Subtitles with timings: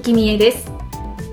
[0.00, 0.70] きみえです。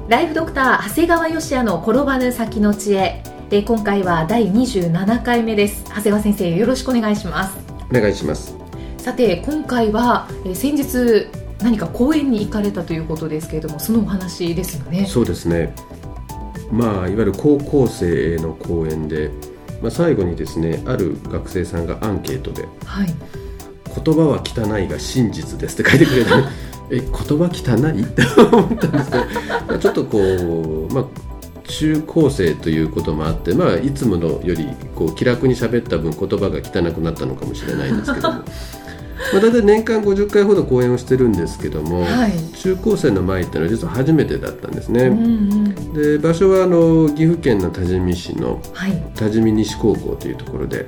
[0.08, 3.24] ライフドクター長谷川芳也の転ばぬ先の知恵。
[3.50, 5.84] で今回は第27回目です。
[5.86, 7.58] 長谷川先生よろしくお願いします。
[7.90, 8.56] お願いします。
[8.98, 11.28] さて今回は、えー先日
[11.62, 15.06] 何か公園に行かれたということですけれどもそのお話ですよね。
[15.06, 15.74] そうですね。
[16.72, 19.32] まあいわゆる高校生への講演で、
[19.82, 23.14] まあ、最後にですねある学生さんがアンケートではい
[24.04, 26.32] 「言葉は汚いが真実です」って書いてくれた
[26.92, 28.02] え言葉汚い？
[28.04, 29.24] って思ったんですけど
[29.68, 31.06] まあちょっとこうまあ
[31.68, 38.44] 中高生ということもあって、まあ、いつものよりこう気楽に喋った分言葉が汚くなったのかもしれないんですけども。
[39.34, 42.34] まあ大体年間50回ほど講演をしてるんですけども、はい。
[42.58, 45.06] 中高生の前っていうのは実は初めてだったんですね。
[45.06, 45.94] うんうん。
[45.94, 49.04] で場所はあの岐阜県の多治見市のはい。
[49.16, 50.86] 多治見西高校というところで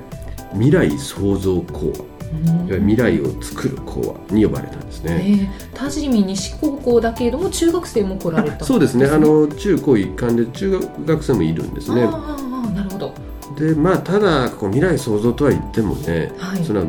[0.52, 5.48] 未来創造講話いわゆる未来を作る講話に呼ばれたんですね。
[5.50, 8.64] えー、多治見西高校だけれども中学生も来られた。
[8.64, 9.06] そうですね。
[9.06, 12.04] あの中高一貫で中学生もいるんですね。
[12.04, 13.14] ああなるほど。
[13.56, 16.64] でまあただこう未来創造とは言ってもね、はい。
[16.64, 16.84] その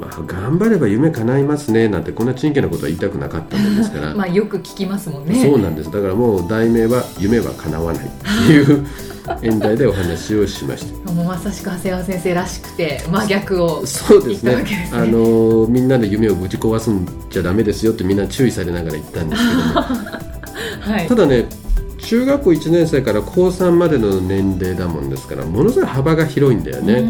[0.00, 5.42] まあ、頑張れば夢叶いますねなんてこんなちんけなことは言いたくなかったもんですから、 まあよく聞きますもんね。
[5.42, 5.90] そうなんです。
[5.90, 8.08] だからもう題名は「夢は叶わない」っ
[8.46, 8.86] ていう
[9.42, 11.12] 演題でお話をしました。
[11.12, 14.56] もうまさしく長谷川先生らしくて真逆をそうですね。
[14.56, 14.90] ね。
[14.92, 19.86] あのみんなの夢をぶち壊すんじゃダメですよってみんな注意されながら言ったんですけども。
[20.96, 21.06] はい。
[21.06, 21.46] ただね
[22.02, 27.02] 中学校1年生から高3までの年齢だもんですからものすごい幅が広いんだようね、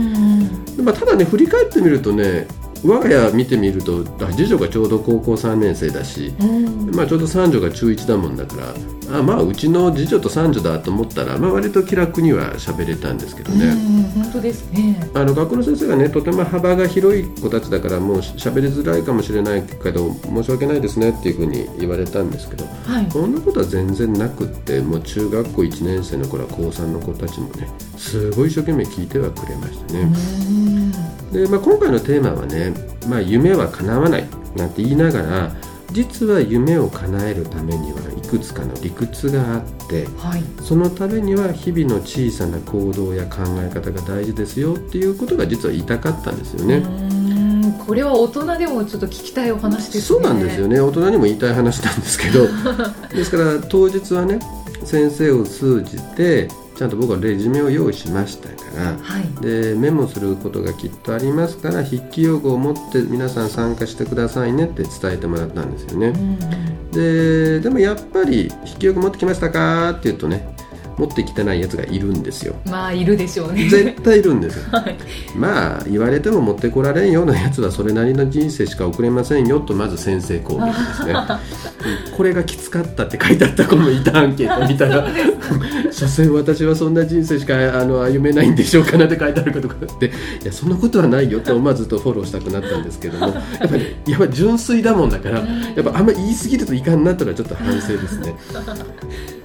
[0.82, 2.46] まあ、ただね振り返ってみるとね
[2.84, 6.90] 我が家見てみるとあ次女がちょうど高校3年生だし、うん。
[6.94, 15.10] まあ、ちょうど三女が中1だもんだからあまあうちの次女と三女だと思ったら、まあ、割と気楽には喋れたんですけどね、うん本当ですね。
[15.14, 23.10] あの学校の先生がねとても幅が広い子たちだからもう喋りづらいかもしれないけど申し訳ないですねっていうふうに言われたんですけどはい。
[23.10, 27.68] そんなことは全然なくってもう中学校1年生の頃は高3の子たちもね
[28.00, 30.00] すごい一生懸命聞いてはくれましたね。
[30.00, 30.90] うん。
[31.32, 32.72] で、まあ、今回のテーマはね、
[33.06, 35.52] まあ、夢は叶わないなんて言いながら
[35.92, 40.42] 実は夢を叶えるためにはいくつかの理屈があってはい。
[40.62, 46.76] そのためには日々の小さな行動や考え方が大事ですよっていうことが実は言いたかったんですよね。
[46.76, 47.72] うん。
[47.86, 50.02] これは大人でもちょっと聞きたいお話ですね。
[50.02, 50.80] そうなんですよね。
[50.80, 52.46] 大人にも言いたい話なんですけど。
[53.14, 54.38] ですから当日はね
[54.84, 56.48] 先生を通じて
[56.80, 66.16] ちゃんと僕はレジュメを用意しましたからはいでメモすることがきっとありますから筆記用具を持って皆さん参加してくださいねって伝えてもらったんですよねう。
[66.16, 70.56] んででもやっぱり筆記用具持ってきましたかって言うとね
[71.00, 72.54] 持ってきてないやつがいるんですよ。
[72.66, 74.64] まあいるでしょうね絶対いるんですよ。
[74.76, 74.96] はい
[75.34, 85.06] まあ言われても持ってこられんようなやつはそれなりの人生しか送れませんよとまず先生攻撃ですねうん これがきつかったって書いてあった子もいたアンケート見たら
[85.90, 90.10] 所詮私はそんな人生しかあの歩めないんでしょうかなって書いてあることがあってい
[90.44, 93.32] やそんなことはないよって思わずとフォローしたくなったんですけどもや
[93.66, 95.44] っぱり、やっぱり純粋だもんだからや
[95.80, 98.34] っぱあんま言い過ぎるといかんなというのはちょっと反省ですね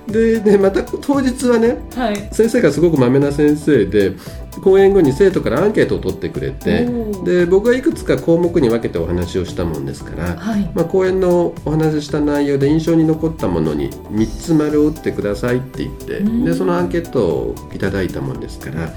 [0.08, 2.30] でねまた当日はねはい。
[2.32, 4.14] 先生がすごくまめな先生で
[4.64, 6.88] 講演後に生徒からアンケートを取ってくれて
[7.24, 10.72] で僕はいくつか項目に分けてお話をしたもんですから、はい。
[10.74, 16.46] まあ、講演のお話しした内容で印象に残ったものに3つ丸を打ってくださいって言ってうん。
[16.46, 18.94] でそのアンケートをいただいたもんですから、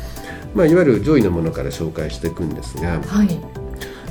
[0.55, 3.58] まあ、いわゆる上位のものから紹介していくんですがはい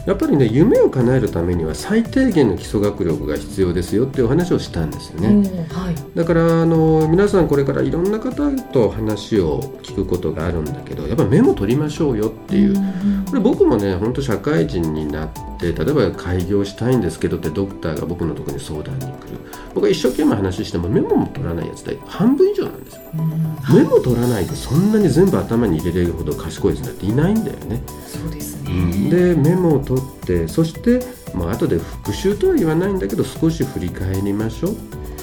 [0.07, 5.27] やっぱりね夢を叶えるためには最低限の基礎学力が必要ですよっていうお話をしたんですよね。
[5.27, 5.95] おーはい。
[6.15, 13.25] だからあの皆さんこれからいろんな方と話を聞くことがあるんだけどやっぱメモ取りましょうよっていう、ん。
[13.25, 19.37] これ僕もね本当社会人になって例えば開業したいんですけどってドクターが僕のところに相談に来る。
[19.73, 23.01] 僕は一生懸命話してもメモも取らないやつで半分以上なんですよ。
[23.13, 23.75] うん。
[23.75, 29.09] メモ取らないでそんなに全部頭に入れれるほど賢いやつなんていないんだよね、そうですね。
[29.09, 31.01] でメモを取ってそして、
[31.33, 34.75] まあ後で復習とは言わないんだけど少し振り返りましょう。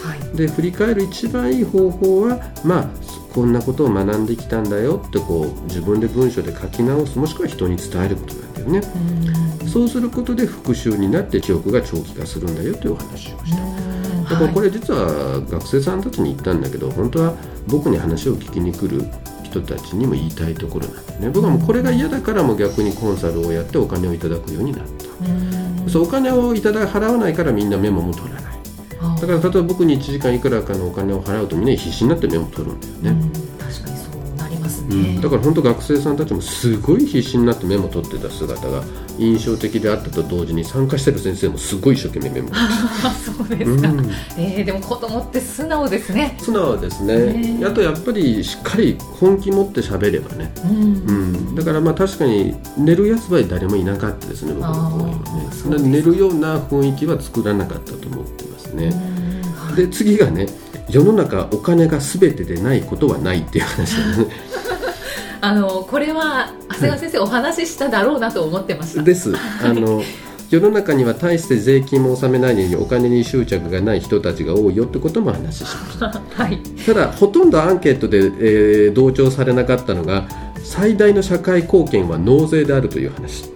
[0.06, 0.36] はい。
[0.36, 2.88] で振り返る一番いい方法はまあ
[3.32, 7.18] こんなことを学んできたんだよってこう自分で文章で書き直す。
[7.18, 8.34] もしくは人に伝えること
[8.64, 8.80] よね、
[9.60, 9.68] うん。
[9.68, 14.24] そうすることで復習になって記憶が長期化するんだよというお話をした、うん。
[14.24, 17.34] だからこれ実は学生さんたちに言ったんだけど本当は
[17.68, 19.04] 僕に話を聞きに来る
[19.44, 21.30] 人たちにも言いたいところなんだよね。
[21.30, 25.26] 僕はもうこれが嫌だからもう逆にコンサルをやってお金をいただくようになった、
[25.82, 25.90] うん。
[25.90, 28.44] そうお金をいただ払わないからみんなメモも取らない。
[29.00, 33.30] あだから例えば僕に1時間いくらかのお金を払うとみんな必死になってメモ取るんだよね、
[35.20, 38.82] だから本当学生さんたちもすごい必死になってメモ取ってた姿が
[39.18, 42.50] 印象的であったと同時に参加してる先生もすごい一生懸命メモ
[43.24, 44.10] そうですか、うん。
[44.36, 46.36] えーでも子供って素直ですね。
[46.40, 47.32] 素直ですね。
[47.58, 50.72] ねあとやっぱりしっかり本気持って喋ればね、うん。
[50.72, 55.88] うん、だからまあ確かに寝るやつは誰もいなかったですね僕の講演はね。
[55.88, 58.92] 寝るような雰囲気は作らなかったと思ってますね、
[59.76, 60.46] で次がね
[60.88, 64.53] 世の中お金が全てでないことはないっていう話です ね
[65.44, 69.34] あのこれは長谷川先生お話ししただろうなと思ってました、です。
[69.62, 70.02] あの
[70.48, 76.22] 世の中には大して税金も納めないのにお金に執着がない人たちが多いよってことも話ししました。
[76.42, 76.58] はい。
[76.86, 80.24] ただほとんどアンケートで、えー同調されなかったのが
[80.62, 83.44] 最大の社会貢献は納税であるという話。
[83.44, 83.54] うん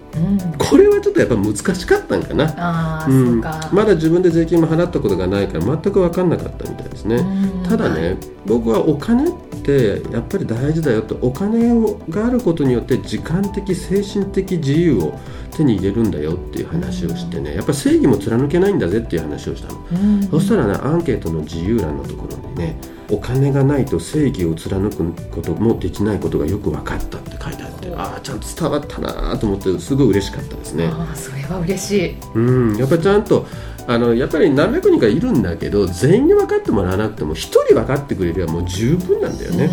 [0.58, 3.06] これはちょっとやっぱ難しかったんかな。
[3.08, 3.40] うん。
[3.40, 3.70] か。
[3.72, 8.16] まだ自分で税金も払ったことがないから全く分かんなかったみたいですね、うんただね、
[8.46, 9.32] 僕はお金っ
[9.62, 15.18] てやっぱり大事だよとお金をがあることによって時間的精神的自由を
[15.54, 17.54] 手に入れるんだよっていう話をしてね。
[17.54, 22.76] やっぱ正義も貫けないんだぜっていう話をしたの、うんそしたらねアンケートの自由欄のところにね
[23.10, 30.86] お金がないと正義を貫くこともできないことがよく分かったって書いてあってああちゃんと伝わったなと思ってすごい嬉しかったですね。
[30.86, 32.16] ああそれは嬉しい。
[32.34, 33.44] うん、やっぱりちゃんと
[33.88, 39.70] あのやっぱり何百人かいるんだけど全員に分かってもらわなくても一人分かってくれればもう十分なんだよね、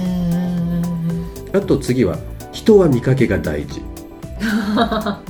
[1.54, 2.18] あと次は
[2.52, 3.82] 人は見かけが大事、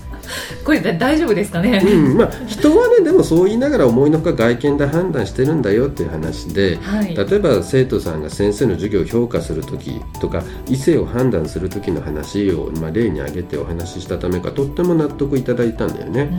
[0.65, 7.15] これだ大丈夫ですかね、うんまあ、人はねでもそう言いながら思いのほか外見で判断してるんだよっていう話ではい。
[7.15, 16.31] 例えば生徒さんが先生の授業を評価するときとか異性を判断するときの話を、まあ、例に挙げてお話ししたためかとっても納得いただいたんだよね。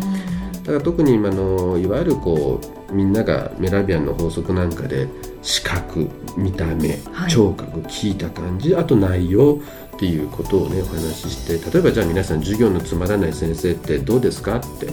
[0.64, 5.06] だから特に今のいわゆるこうみんながメラビアンの法則なんかで
[5.40, 7.30] 視覚見た目はい。
[7.30, 9.60] 聴覚聞いた感じあと内容
[9.96, 14.88] っていうことをねお話しして例えばじゃあ皆さん授業のつまらない先生ってどうですかって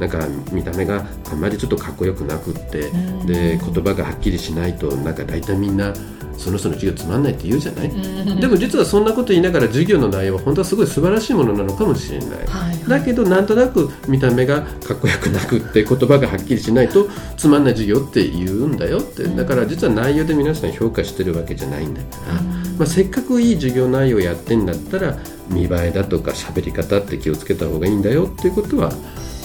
[0.00, 3.26] なんか見た目があんまりちょっとかっこよくなくってうん。
[3.26, 5.92] で言葉がはっきりしないとなんか大体みんな
[6.38, 8.40] その人の授業つまんないって言うじゃない、うん。
[8.40, 12.88] でも実はそんなこと言いながら授業の内容は本当はすごい素晴らしいものなのかもしれない、はいはい。
[12.88, 19.24] だけどなんとなく見た目がかっこよくなくって言葉がはっきりしないとつまんない授業って言うんだよって。
[19.24, 25.18] だから実は内容で皆さん評価してるわけじゃないんだから、まあ、せっかくいい授業内容やってんだったら
[25.48, 28.92] 見栄えだとか喋り方って気をつけた方がいいんだよっていうことは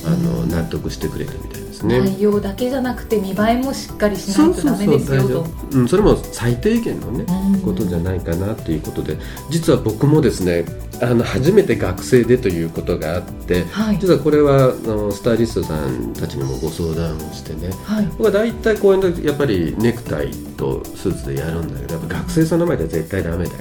[0.06, 2.00] あの納得してくれたみたいですね。
[2.00, 5.46] 内容だけじゃなくて見栄えもしっかりしないとダメですよと。
[5.72, 7.62] うん、それも最低限のね、うん。
[7.62, 9.18] ことじゃないかなということで
[9.50, 10.66] 実は僕もですね
[11.02, 13.98] あの初めて学生でということがあって、はい。
[14.00, 18.06] 実はこれはあのスタイリストさんたちにもご相談をしてねはい。
[18.18, 23.58] 僕は大体公演でやっぱりネクタイとスーツでやるんだけどやっぱ学生さんの前では絶対ダメだよ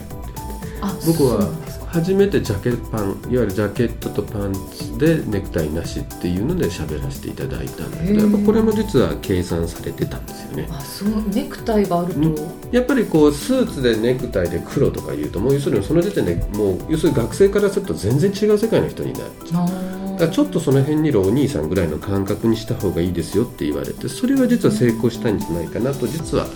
[1.07, 1.64] 僕は
[1.95, 10.69] 初めてジャケパンいわゆるジャケットとパンツでネクタイなしっていうので喋らせていただいたんだけどやっぱこれも実は計算されてたんですよね。
[10.73, 12.35] あそうネクタイがあると、うん。
[12.73, 19.63] やっぱりこうスーツでネクタイで黒とか言うともう要するにその時点でもう要するに学生からすると全然違う世界の人になっちゃう。
[19.63, 26.47] あだからちょっとその辺にいるお兄さんぐらいの感覚にした方がいいですよって言われてそれは実は成功したんじゃないかなと実は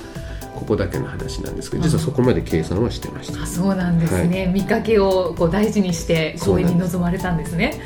[0.54, 3.42] ここだけの話なんですけど実はそこまで計算はしてました。
[3.42, 7.80] あそうなんですね、見かけをこう大事にして公演に臨まれたんですね。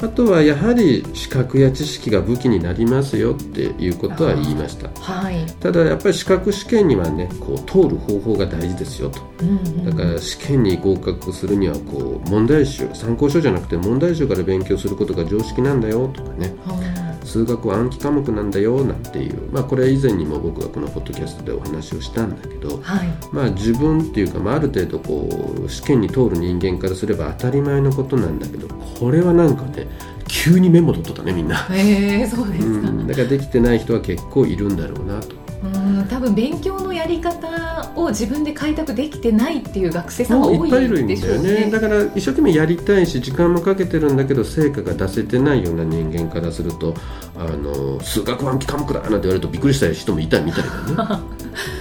[0.00, 4.88] あとはやはり視覚や知識が武器になりますよっていうことは言いました。
[5.00, 9.20] はい、ただやっぱり資格試験にはねこう通る方法が大事ですよと。
[9.40, 16.54] うんうんだから試験に合格するにはこう問題集参考書じゃなくて問題集から勉強することが常識なんだよとかね。
[16.64, 16.97] は
[17.28, 25.28] 数学は暗記科目なんだよなんていう、まあ、これは以前にも僕がこのポッドキャストでお話をしたんだけど、いはいまあ、自分っていうか、まあ、ある程度こ
[25.62, 29.86] う試験に通る人間からすれば当たり前のことなんだけどこれはなんかね
[30.26, 31.56] 急にメモ取っとったねみんな。
[31.70, 35.47] へえそうですか、うん、だからできてない人は結構いるんだろうなと。
[35.62, 35.66] う
[36.04, 41.70] ん多分勉強のやり方を自分で開拓できてないっていう学生さんが多いでしょうねね。
[41.70, 46.94] だから一生懸命やりたいし時間もかけてるんだけど成果が出せてないような人間からすると
[47.36, 50.64] あの数学暗記科目だなんて言われるとびっくりした人もいたみたい
[50.96, 51.22] だね。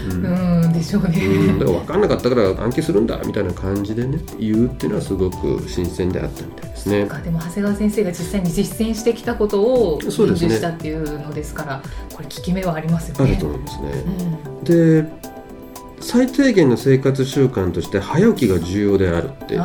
[0.09, 7.05] うんうんでしょうね、うん、だから分かんなかったから暗記するんだみたいな感じでね言うっていうのはすごく新鮮であったみたいですね。
[7.23, 11.81] でも長谷川先生が実際に実践してきたことを伝授したっていうのですから
[12.13, 13.31] これ効き目はありますよね。
[13.31, 13.91] あると思いますね。
[13.91, 15.37] うんで
[15.99, 19.55] 最低限の生活習慣として早起きが重要であるって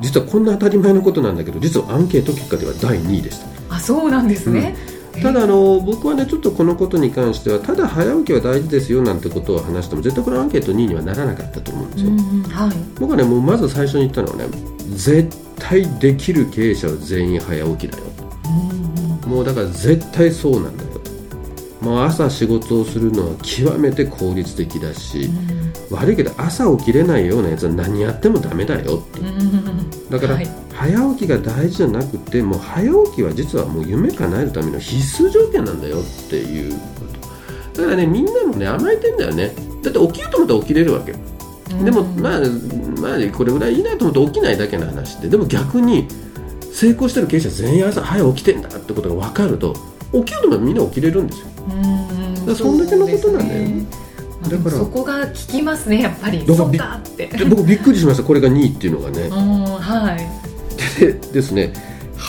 [0.00, 3.76] 実はこんな当たり前のことなんだけど実はアンケート結果では第2位でした。
[3.76, 4.74] あそうなんですね。
[5.22, 12.76] ただあの僕はねちょっとこのことに関してはただ早起きは大事ですよなんてことを話しても絶対このアンケート2位にはならなかったと思うんですよ、うんうんはい。
[12.98, 14.46] 僕はねもうまず最初に言ったのはね
[14.94, 18.04] 絶対できる経営者は全員早起きだよ。
[18.44, 19.30] うんうん。
[19.30, 20.90] もうだから絶対そうなんだよ。
[21.80, 25.30] もう朝仕事をするのは極めて効率的だし、
[25.90, 29.20] 悪いけど朝起きれないようなやつは何やってもダメだよって。
[29.20, 29.69] うんうん
[30.10, 30.48] だから、はい。
[30.74, 36.78] 早起きが大事じゃなくてもう早起きは実はもう夢叶えるための必須条件なんだよっていうこ
[37.74, 37.82] と。
[37.82, 39.52] だからねみんなもね甘えてんだよね。
[39.82, 41.12] だって起きようと思ったら起きれるわけ。
[41.12, 41.84] うん。
[41.84, 42.40] でもまあ
[43.00, 45.28] まあこれぐらいいいなと思って起きないだけの話で。
[45.28, 46.08] でも逆に
[46.72, 49.74] 成功してる経営者全員朝早起きてんだってことが分かると
[50.12, 51.46] 起きようと思ったらみんな起きれるんですよ。
[51.68, 52.46] うん。
[52.46, 53.86] らそんだけのことなんだよね。
[54.48, 56.44] だからそこが効きますねやっぱり。
[56.44, 58.24] だからびかっ僕びっくりしました。
[58.24, 59.22] これが2位っていうのがね。
[59.22, 60.18] うんはい。
[61.00, 61.72] でですね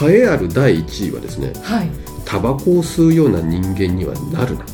[0.02, 1.90] 栄えある第1位はですねはい。
[2.26, 4.66] タバコを吸うような人間にはなるな。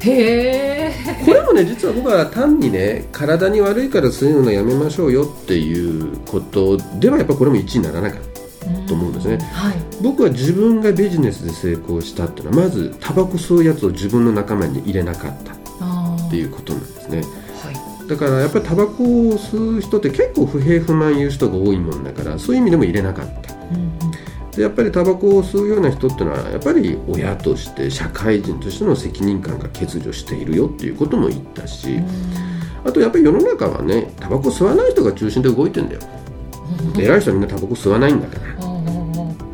[0.00, 0.92] へえ。
[1.24, 9.38] これもね実は僕は単にね体に悪いから吸うのやめましょうよっていうことではやっぱこれも1位にならなかったと思うんですね。
[9.52, 9.74] はい。
[10.02, 17.18] 僕は自分がビジネスで成功したっていうのはまずタバコ吸うやつを自分の仲間に入れなかったっていうことなんですね。
[17.18, 17.41] はい
[18.08, 23.54] だからやっぱりタバコを吸う人って結構不平不満言う人が多いもんだからそういう意味でも入れなかった。
[23.54, 23.92] うん
[24.52, 32.00] でやっぱりタバコを吸うような人っていうのはやっぱり親として社会人としての責任感が欠如しているよっていうことも言ったし
[32.84, 36.00] あとやっぱり世の中はねタバコ吸わない人が中心で動いてんだよ。
[36.94, 38.52] で偉い人はみんなタバコ吸わないんだから。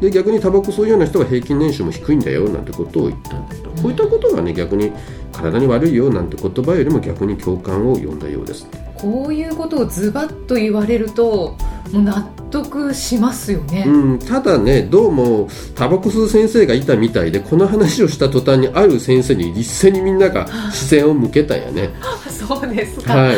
[0.00, 4.92] で逆にタバコ吸うような人は平均年収も低いんだよなんてことを言ったんだけど、こういったことがね逆に
[5.38, 8.66] 体に悪いよなんて言葉よりも逆に共感を呼んだようです。
[8.94, 11.56] こういうことをズバッと言われると
[11.92, 21.90] もう納得しますよね、うん、ただねどうもタバコ吸う先生がいたみたいでこの話をした途端にある先生に一斉にみんなが視線を向けたんやね。
[22.28, 23.14] そうですか。
[23.14, 23.36] はい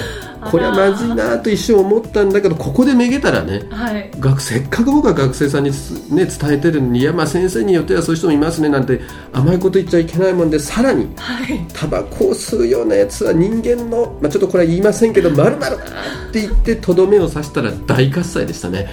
[0.51, 4.11] これはまずいなと一瞬思ったんだけどここでめげたらねはい。
[4.19, 9.01] 学せっかく僕は学生さんにつ、ね、伝えてるのにいやまあ先生によってはそういう人もいますねなんて
[9.33, 11.67] 甘いこと言っちゃいけないもんでさらにはい。
[11.75, 18.89] タバコを吸うようなやつは人間の、まあ、ちょっとこれは言いませんけどまるまるだって言ってとどめを刺したら大喝采でしたね。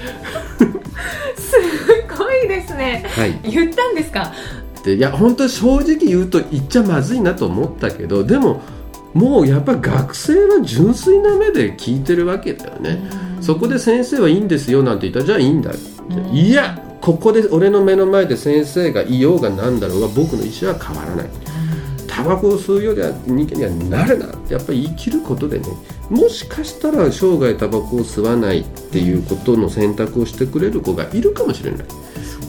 [1.37, 1.55] す
[2.17, 3.05] ごいですね。
[3.09, 3.39] はい。
[3.43, 4.33] 言ったんですか？
[4.83, 8.61] でいや本当に正直言うと言っちゃまずいなと思ったけどでも
[9.13, 13.01] もうやっぱ学生は純粋な目で聞いてるわけだよね、
[13.41, 15.79] そこで先生はいいんですよなんて言ったらじゃあいいんだって、
[16.15, 16.35] うん。
[16.35, 21.29] いやここで俺の目の前で先生がいようがなんだろうが僕の意思は変わらない。
[22.07, 25.67] タバコを吸うようでは人間にはなるなってやっぱり言い切ることでね。
[26.09, 31.85] もしかしたら生涯タバコを吸わないっていうことの選択をしてくれる子がいるかもしれない。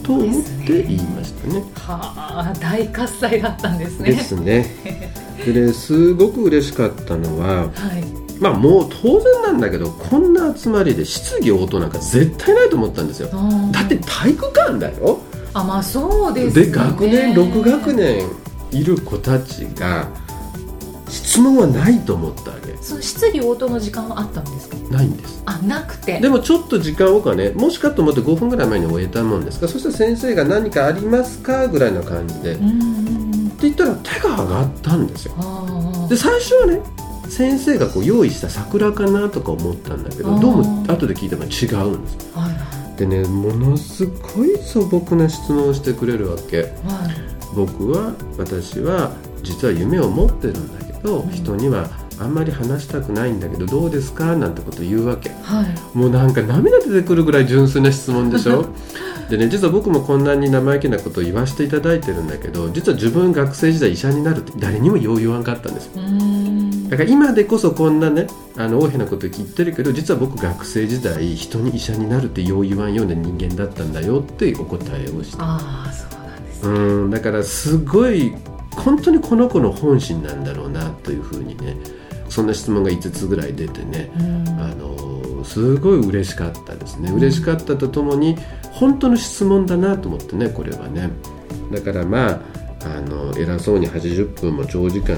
[0.03, 1.63] と思って言いましたね。
[1.75, 4.11] はあ大喝采だったんですね。
[4.11, 4.65] ですね。
[5.45, 8.03] でねすごく嬉しかったのははい。
[8.39, 13.29] まあもう当然なんだけどこんな集まりで質疑応答なんか絶対ないと思ったんですよ。
[13.73, 15.19] だって体育館だよ。
[15.53, 16.71] あまあそうですよね。
[16.71, 18.29] で学年6学年
[18.71, 20.07] いる子たちが
[21.09, 22.77] 質問はないと思ったわけ。
[22.81, 24.77] その質疑応答の時間はあったんですか？
[24.89, 25.43] ないんです。
[25.45, 26.21] あなくて。
[26.21, 27.49] でもちょっと時間をかね。
[27.49, 29.65] もしかと思って5分ぐらい前に終えたもんですか？
[29.65, 31.67] らそしたら先生が何かありますか？
[31.67, 32.57] ぐらいの感じで、
[33.61, 35.33] うんうん言ったら手が上がったんですよ。
[35.37, 36.81] あで最初はね
[37.27, 46.73] 先生がこう用意した桜かなとか思ったんだけどどうも後で聞いたら違うんですあはいはでねものすごい素朴な質問をしてくれるわけ。
[47.55, 49.11] 僕は私は
[49.41, 51.29] 実は夢を持ってるんだけど、うん。
[51.31, 51.89] 人には
[52.19, 54.35] あんまり話したくないんだけどどうですか？
[54.35, 55.29] なんてこと言うわけ。
[55.29, 55.97] はい。
[55.97, 58.65] もうなんか涙出てくるぐらい純粋な質問でしょ？
[59.29, 65.91] でね実は僕もこんなに生意気なことを言わせていただいてるんだけど実は自分学生時代医者になるって誰にもよう言わんかったんです
[66.89, 68.25] だから今でこそこんなね
[68.57, 75.43] あの大変なこと言ってるけど実は僕学生時代人に医者になるってよう言わんような人間だったんだよってお答えをした。
[75.43, 78.33] ああそうなんですうんだからすごい
[78.75, 81.77] 本当にこの子の本心なんだろうなというふうにね
[82.27, 84.49] そんな質問が5つぐらい出てねうん。
[84.59, 87.11] あのすごい嬉しかったですね。
[87.11, 88.35] 嬉しかったとともに
[88.71, 91.09] 本当の質問だなと思ってねこれはね
[91.71, 92.39] だからまあ
[92.85, 95.15] あの偉そうに80分も長時間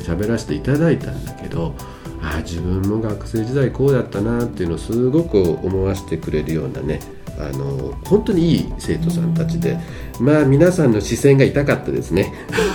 [0.00, 1.74] 喋らせていただいたんだけど
[2.20, 7.00] ああ自分も学生時代こうだったなっていうのをすごく思わせてくれるようなね
[7.38, 9.78] あの本当にいい生徒さんたちで、
[10.20, 12.32] まあ皆さんの視線が痛かったですね。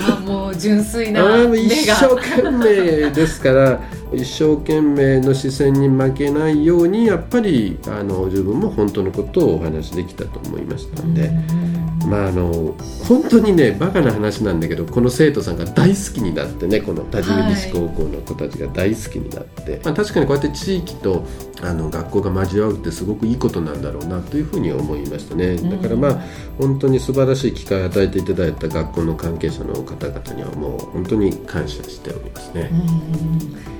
[0.08, 3.80] あもう純粋な あ目が一生懸命ですから
[4.14, 11.83] 一生懸命の視線に負けないようにやっぱりあの自分も本当のことをお話しできたと思いましたので。
[12.06, 12.74] まああの
[13.06, 21.24] 本当にねバカな話なんだけどこの生徒さんが大好きになってねこの多治見西高校の子たちが大好きになって、まあ、確かにこうやって地域と
[21.62, 25.56] あの学校が交わるってすごくいいことなんだろうなというふうに思いましたね。
[25.56, 26.20] だからまあ
[26.58, 32.70] 本当に素晴らしい機会を与えていただいた学校の関係者の方々にはもう本当に感謝しておりますね。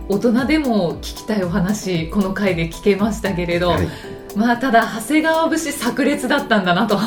[0.08, 6.98] 大人でも聞きたいお話この回で聞けましたけれど、はいまあただ長谷川節炸裂だったんだなと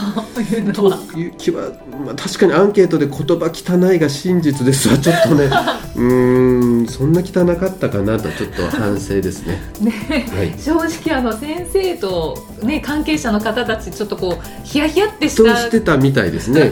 [0.41, 1.71] いうのとはいう気は、
[2.05, 9.61] まあ、確かにアンケートで言葉汚いが真実ですわ ちょっとねうーんそんな汚かったかなとちょっと反省ですね。
[9.81, 9.91] ね
[10.35, 16.71] はい正直あの先生と、ね、関係者の方たちちょっとこうヒヤヒヤってしそうたしてたみたいですね。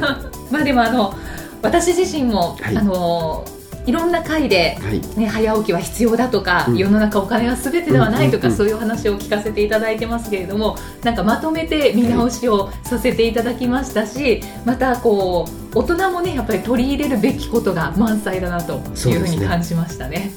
[0.51, 1.13] まあでもあの
[1.61, 3.45] 私自身も、はいあの
[3.85, 18.73] いろんな回で、はいね、早起きは必要だとか、うん世の中お金は全てではないとか、そういう話を聞かせていただいてますけれどもなんかまとめて見直しをさせていただきましたし、またこう大人もねやっぱり取り入れるべきことが満載だなと
[19.09, 20.31] いうふうに感じましたね。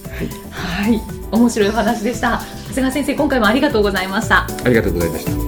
[0.51, 1.01] はい、
[1.33, 2.41] 面白いお話でした。
[2.69, 4.45] 長谷川先生今回もありがとうございました。
[4.45, 5.48] ありがとうございました。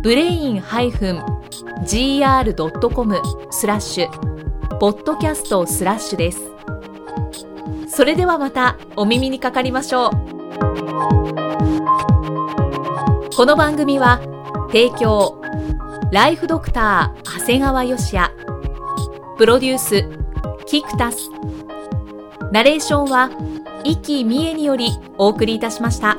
[0.00, 6.40] ブレイン -gr.com スラッシュポッドキャストスラッシュです。
[7.86, 10.10] それではまたお耳にかかりましょう。
[13.36, 14.18] この番組は
[14.68, 15.42] 提供
[16.10, 18.34] ライフドクター長谷川芳也。
[19.36, 20.19] プロデュース
[20.70, 21.28] キクタス
[22.52, 23.28] ナレーションは
[23.82, 26.16] イキミエによりお送りいたしました。